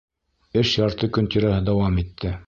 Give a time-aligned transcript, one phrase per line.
[0.61, 2.33] Эш ярты көн тирәһе дауам итте.